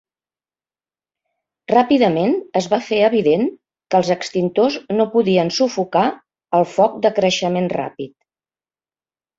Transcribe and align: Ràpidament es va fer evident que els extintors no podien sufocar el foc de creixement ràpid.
Ràpidament 1.71 2.33
es 2.63 2.69
va 2.73 2.81
fer 2.87 3.03
evident 3.09 3.45
que 3.51 4.01
els 4.01 4.11
extintors 4.17 4.79
no 4.99 5.09
podien 5.15 5.55
sufocar 5.61 6.07
el 6.63 6.69
foc 6.77 7.01
de 7.07 7.17
creixement 7.21 7.75
ràpid. 7.81 8.17